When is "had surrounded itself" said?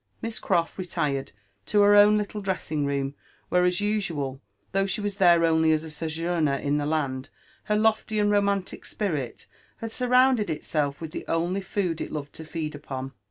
9.77-11.01